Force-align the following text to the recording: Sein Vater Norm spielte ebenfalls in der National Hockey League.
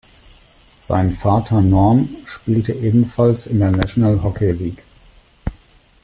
Sein 0.83 1.11
Vater 1.11 1.61
Norm 1.61 2.09
spielte 2.25 2.71
ebenfalls 2.73 3.45
in 3.45 3.59
der 3.59 3.69
National 3.69 4.23
Hockey 4.23 4.49
League. 4.49 4.83